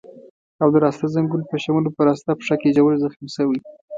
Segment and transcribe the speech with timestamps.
[0.61, 3.59] او د راسته ځنګون په شمول په راسته پښه کې ژور زخمي شوی.